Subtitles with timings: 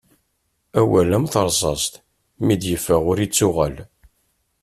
[0.79, 1.93] Awal am terṣast
[2.45, 3.75] mi d-iffeɣ ur ittuɣal.